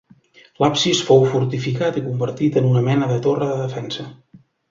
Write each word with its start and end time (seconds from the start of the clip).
L'absis 0.61 1.01
fou 1.09 1.25
fortificat 1.33 1.99
i 2.01 2.03
convertit 2.07 2.59
en 2.63 2.71
una 2.71 2.83
mena 2.89 3.11
de 3.13 3.21
torre 3.29 3.53
de 3.53 3.61
defensa. 3.67 4.09